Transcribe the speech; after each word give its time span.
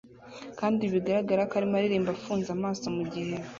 kandi 0.59 0.83
bigaragara 0.93 1.47
ko 1.49 1.53
arimo 1.59 1.75
aririmba 1.77 2.11
afunze 2.15 2.47
amaso 2.57 2.85
mugihe 2.97 3.33